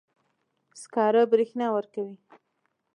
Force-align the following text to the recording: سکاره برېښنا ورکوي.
سکاره 0.81 1.21
برېښنا 1.31 1.67
ورکوي. 1.75 2.15